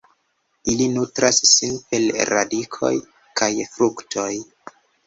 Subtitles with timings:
[0.73, 2.93] Ili nutras sin per radikoj
[3.43, 4.31] kaj fruktoj.